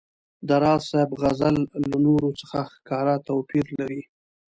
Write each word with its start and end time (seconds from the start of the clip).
د 0.47 0.49
راز 0.63 0.81
صاحب 0.89 1.09
غزل 1.21 1.55
له 1.89 1.97
نورو 2.05 2.29
څخه 2.41 2.59
ښکاره 2.73 3.15
توپیر 3.27 3.65
لري. 3.79 4.01